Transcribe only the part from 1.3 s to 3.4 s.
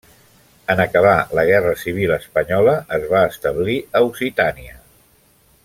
la guerra civil espanyola es va